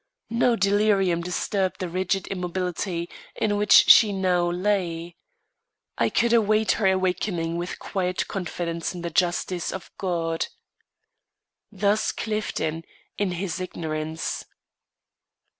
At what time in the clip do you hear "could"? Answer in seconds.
6.09-6.33